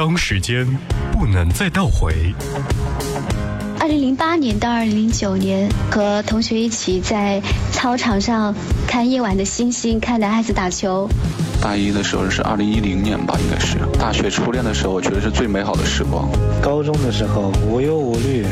[0.00, 0.66] 当时间
[1.12, 2.34] 不能再倒回。
[3.78, 8.54] 二零零八年到二零零九年，和同学一起在操场上
[8.86, 11.06] 看夜晚的星星，看男孩子打球。
[11.60, 16.30] 大一的时候是二零一零年吧，应该是大学初恋的时候，我觉得是最美好的时光。
[16.62, 18.46] 高中的时候无忧无虑。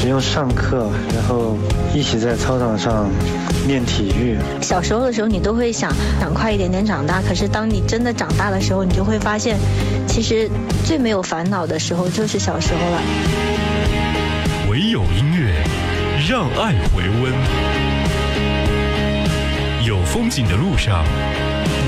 [0.00, 1.56] 只用上课，然后
[1.94, 3.08] 一起在操场上
[3.66, 4.36] 练体育。
[4.60, 7.22] 小时候的时候，你都会想想快一点点长大。
[7.22, 9.56] 可是当你真的长大的时候，你就会发现，
[10.16, 10.48] 其实
[10.82, 13.02] 最没有烦恼的时候就是小时候了。
[14.70, 15.62] 唯有音乐
[16.26, 17.34] 让爱回温，
[19.86, 21.04] 有风景的路上，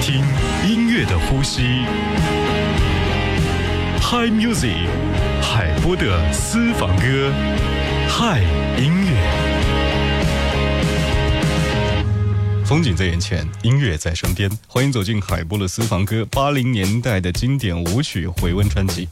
[0.02, 0.22] 听
[0.68, 1.86] 音乐的呼吸。
[4.02, 4.76] Hi Music，
[5.40, 7.32] 海波的私房歌。
[8.10, 8.42] 嗨，
[8.76, 9.17] 音乐，
[12.68, 14.50] 风景在眼前，音乐在身边。
[14.66, 19.08] 欢迎走进海波的私房歌，八零年代的经典舞曲回温专辑。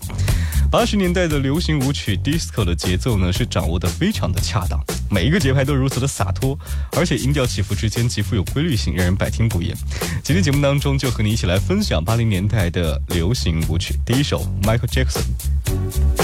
[0.70, 4.78] 八十年代的流行舞曲 disco 的节奏呢，是掌握的非常的恰当，
[5.10, 6.58] 每一个节拍都如此的洒脱，
[6.98, 9.74] 而且音调起伏之间极富有规律性，让人百听不厌。
[10.22, 13.94] 今天节目当中就和你一起来分享八零年代的流行舞曲。
[14.04, 16.15] 第一首 Michael Jackson。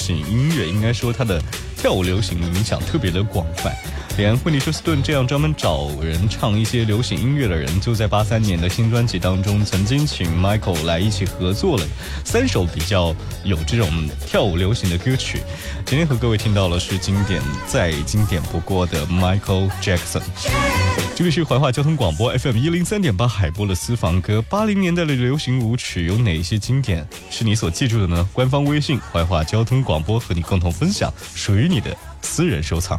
[0.00, 1.40] 行音乐，应该说它的
[1.76, 3.72] 跳舞流行影响特别的广泛。
[4.16, 11.84] 连惠尼休斯顿这样专门找人唱一些流行音乐的人，就在八三年的新专辑当中，曾经请 Michael 来一起合作了
[12.24, 13.14] 三首比较
[13.44, 13.88] 有这种
[14.26, 15.40] 跳舞流行的歌曲。
[15.86, 21.09] 今天和各位听到了是经典再经典不过的 Michael Jackson。
[21.20, 24.40] 这里是怀化交通广播 FM 一零三点八海波的私房歌。
[24.48, 28.26] 八零年代的流行舞曲有哪些经典是你所记住的呢？
[28.32, 32.98] 官方微信怀化交通广播和你共同分享属于你的私人收藏。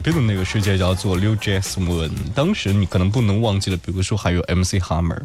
[0.00, 2.10] 乐改变的那个世界叫做 New Jazz One。
[2.34, 5.20] 当时你可能不能忘记了，比如说还有 MC Hammer。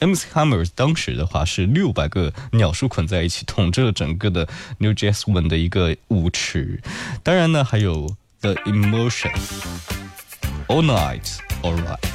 [0.00, 4.48] MC Hammer 当时的话是六百个鸟叔捆在一起，统治了整个的
[4.78, 6.80] New Jazz One 的一个舞池。
[7.22, 9.34] 当然呢，还有 The Emotion
[10.68, 12.13] All Night All Right。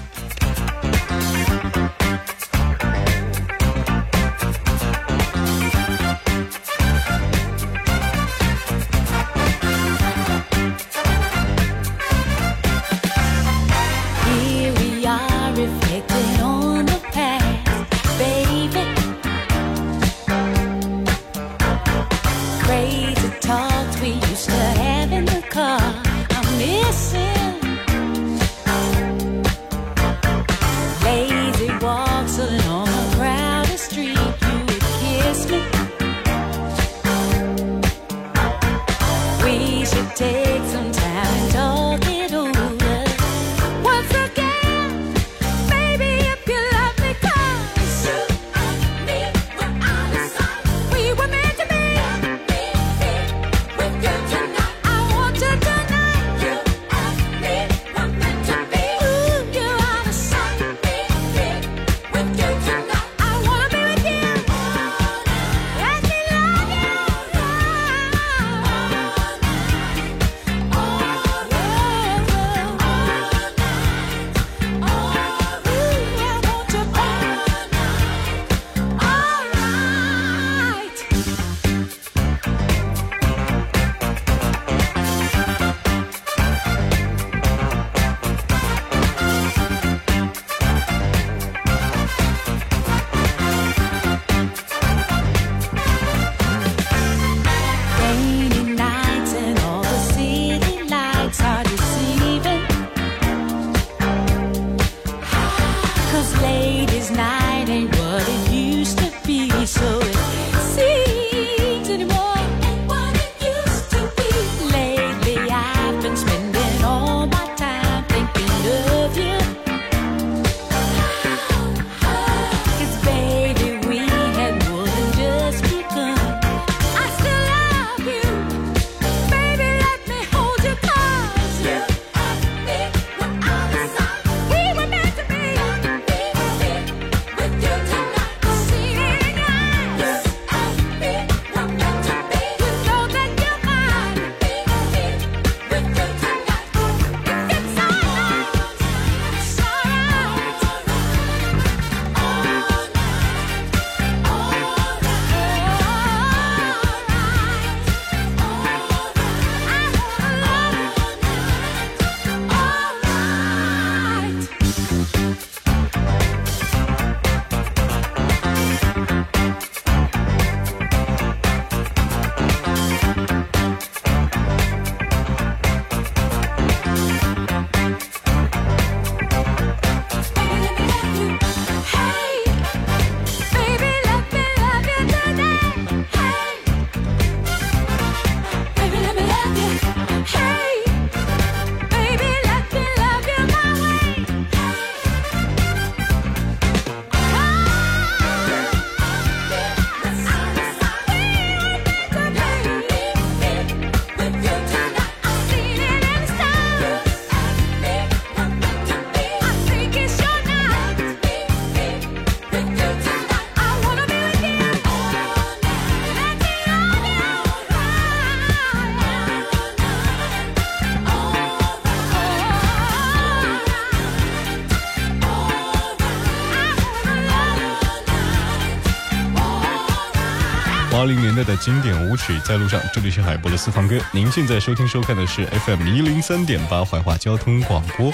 [231.44, 233.98] 的经典舞曲在路上，这里是海波的私房歌。
[234.12, 238.12] 您现在收听收看的是 FM 一零三点八怀化交通广播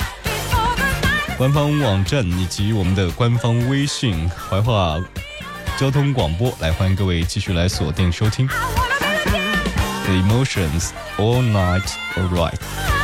[1.38, 4.98] 官方网站以及我们的官方微信怀化
[5.77, 6.55] 交通广播。
[6.60, 12.95] 来，欢迎各位继续来锁定收听 The Emotions All Night aright。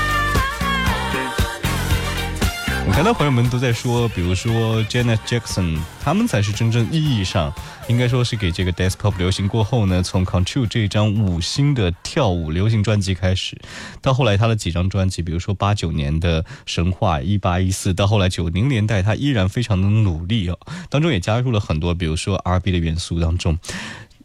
[2.88, 7.54] 我看到朋友们都在说，比如说 Janet Jackson，他们才是真正意义上
[7.88, 13.56] 应该说是给这个 Dance Pop 流行过后呢，从 Control 这张五星的跳舞流行专辑开始，
[14.02, 20.60] 到后来他的几张专辑，比如说八九年的神话一八一四，到后来九零年代他依然非常的努力哦，
[20.90, 23.58] 当中也加入了很多比如说 R&B 的元素当中。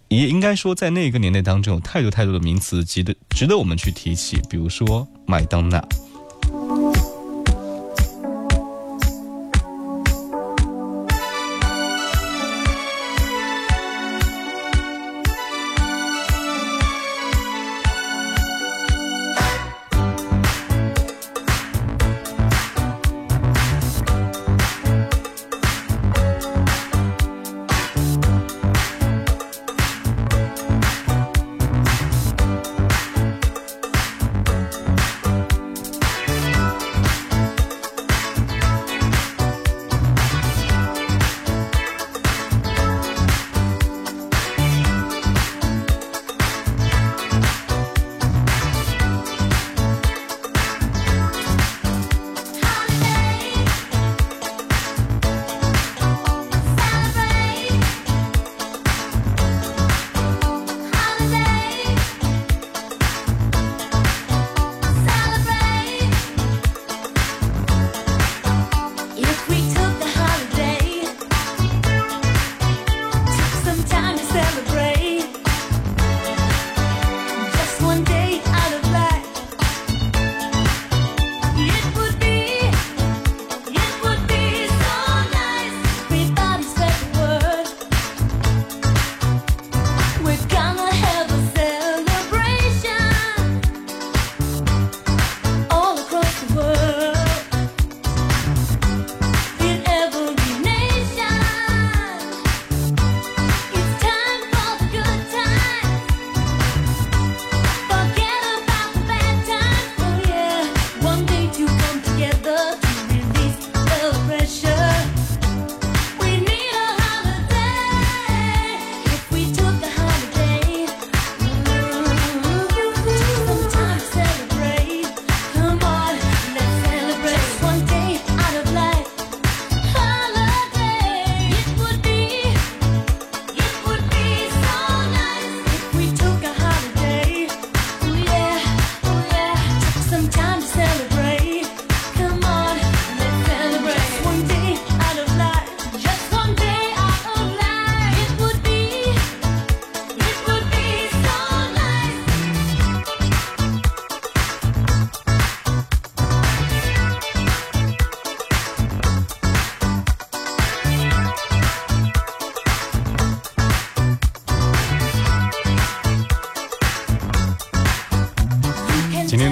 [0.09, 5.85] 也应该说，在那个年代当中，有太多太多的名词值得值得我们去提起，比如说麦当娜。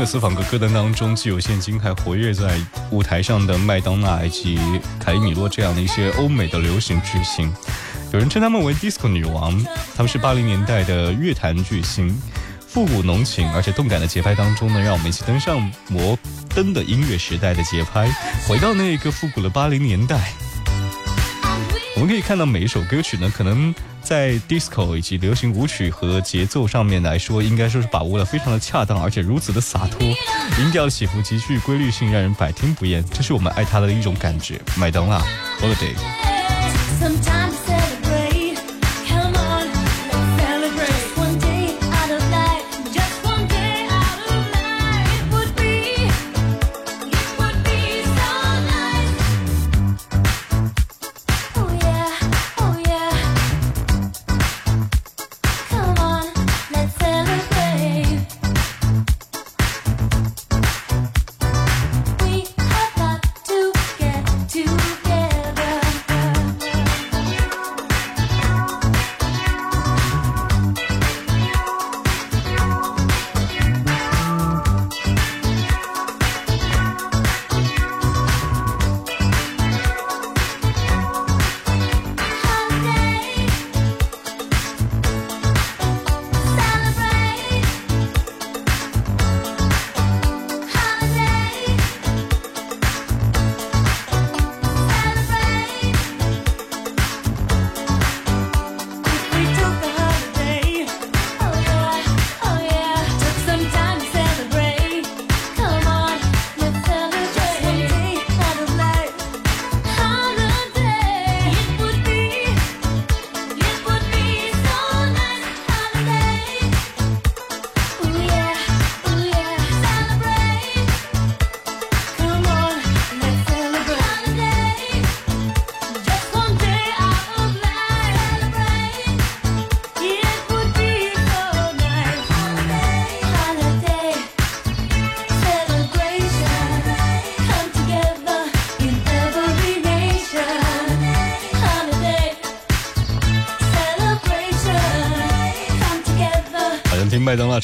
[0.04, 4.58] 私房歌歌单当中，既有现今还活跃在舞台上的麦当娜以及
[5.00, 7.50] 凯利米洛这样的一些欧美的流行巨星，
[8.12, 9.58] 有人称他们为 disco 女王。
[9.96, 12.14] 他们是八零年代的乐坛巨星，
[12.66, 16.18] 复古浓情而且动感的节拍当中呢，让我们一起登上摩
[16.54, 18.10] 登的音乐时代的节拍，
[18.46, 20.32] 回到那个复古的八零年代。
[22.04, 23.74] 我们可以看到每一首歌曲呢，可能。
[24.02, 33.02] 在 disco 以及流行舞曲和节奏上面来说，应该说是把握的非常的恰当，而且如此的洒脱，音调起伏极具规律性，让人百听不厌。
[33.10, 34.60] 这是我们爱它的一种感觉。
[34.76, 35.18] 麦当娜
[35.58, 36.33] ，Holiday。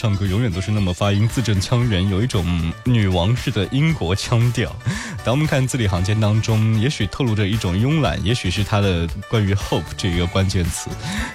[0.00, 4.74] 唱歌永远都是那么发音字正腔圆，有一种女王式的英国腔调。
[5.22, 10.88] 当我们看字里行间当中，也许透露着一种慵懒，也许是他的关于 hope 这一个关键词，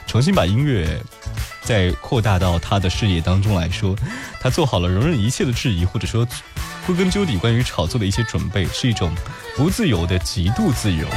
[0.07, 0.99] 重新把音乐
[1.61, 3.95] 再扩大到他的事业当中来说，
[4.41, 6.27] 他做好了容忍一切的质疑，或者说
[6.87, 9.13] 归根究底关于炒作的一些准备，是一种
[9.55, 11.07] 不自由的极度自由。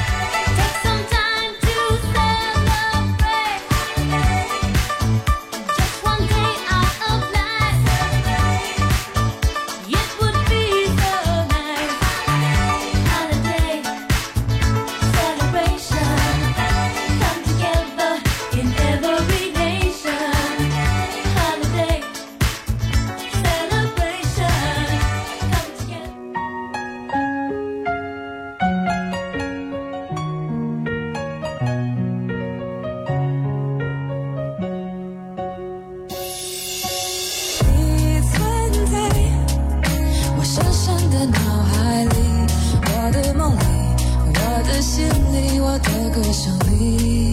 [45.79, 47.33] 的歌声里，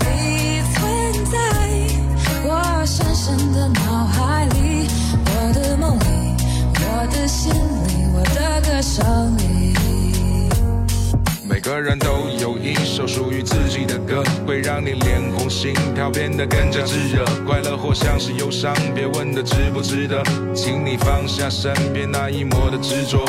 [0.00, 1.38] 你存在
[2.44, 4.88] 我深深的脑海里，
[5.26, 6.36] 我的梦里，
[6.74, 9.74] 我的心里，我的歌声里。
[11.48, 20.22] 每个人都有一首属于自己的歌，会让你脸红心跳变得更加炙热，快乐或像是忧伤，别问它值不值得，
[20.54, 23.24] 请你放下身边那一抹的执着。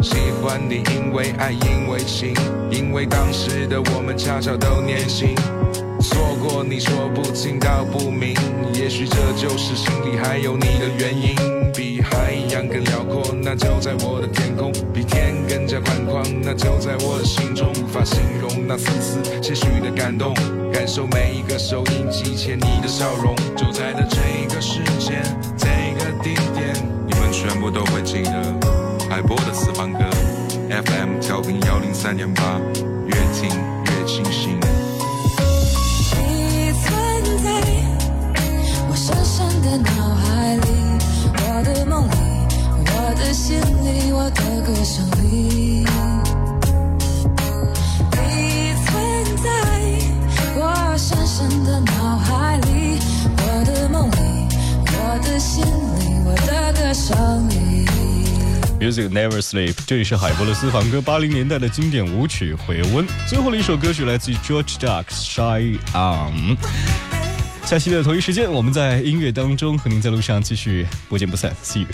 [0.00, 2.34] 喜欢你，因为爱，因为情，
[2.70, 5.34] 因为当时的我们恰巧都年轻。
[6.00, 8.34] 错过你说不清道不明，
[8.72, 11.34] 也许这就是心里还有你的原因。
[11.74, 17.68] 比海洋更辽阔，那就在我的天空；比天更加宽广，那就在我的心中。
[17.82, 20.32] 无法形容那丝丝些许的感动。
[20.72, 25.22] 感受每一个收音机前你的笑容，就在的这个时间，
[25.56, 25.66] 这
[25.98, 26.74] 个地点，
[27.06, 28.77] 你们全部都会记得。
[29.10, 30.00] 爱播的四方歌
[30.68, 32.60] fm 调频幺零三点八
[33.06, 33.48] 越听
[33.84, 34.58] 越清醒
[36.16, 37.50] 你存在
[38.90, 40.62] 我深深的脑海里
[41.32, 42.12] 我的梦里
[42.86, 45.86] 我的心里我的歌声里。
[48.12, 49.48] 你存在
[50.56, 52.98] 我深深的脑海里
[53.38, 54.48] 我的梦里
[54.86, 57.57] 我的心里我的歌声里。
[58.80, 63.04] Music Never Sleep，这里是海波的私房歌，八零年代的经典舞曲回温。
[63.26, 66.56] 最后的一首歌曲来自于 George Duck，Shy On。
[67.64, 71.88] 下期的同一时间，我们在音乐当中和您在路上继续不见不散，See you。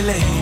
[0.00, 0.39] delay.